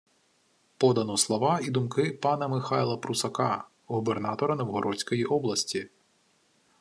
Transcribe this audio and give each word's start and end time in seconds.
Подано 0.77 1.17
слова 1.17 1.59
і 1.63 1.69
думки 1.71 2.11
пана 2.21 2.47
Михайла 2.47 2.97
Прусака, 2.97 3.67
губернатора 3.85 4.55
Новгородської 4.55 5.25
області 5.25 5.89